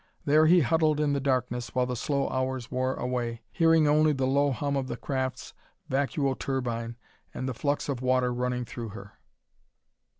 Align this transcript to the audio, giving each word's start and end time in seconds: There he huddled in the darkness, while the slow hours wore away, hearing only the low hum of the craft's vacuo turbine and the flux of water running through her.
There 0.25 0.47
he 0.47 0.61
huddled 0.61 0.99
in 0.99 1.13
the 1.13 1.19
darkness, 1.19 1.75
while 1.75 1.85
the 1.85 1.95
slow 1.95 2.27
hours 2.29 2.71
wore 2.71 2.95
away, 2.95 3.43
hearing 3.51 3.87
only 3.87 4.13
the 4.13 4.25
low 4.25 4.51
hum 4.51 4.75
of 4.75 4.87
the 4.87 4.97
craft's 4.97 5.53
vacuo 5.91 6.33
turbine 6.33 6.97
and 7.35 7.47
the 7.47 7.53
flux 7.53 7.87
of 7.87 8.01
water 8.01 8.33
running 8.33 8.65
through 8.65 8.89
her. 8.89 9.19